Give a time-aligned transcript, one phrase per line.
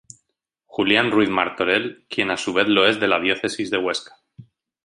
[0.65, 4.15] Julián Ruiz Martorell, quien a su vez lo es de la diócesis de Huesca.